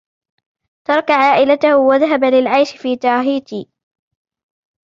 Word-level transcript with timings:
ترك 0.87 1.11
عائلته 1.11 1.77
و 1.77 1.93
ذهب 1.95 2.23
للعيش 2.23 2.71
في 2.71 2.95
تاهيتي. 2.97 3.69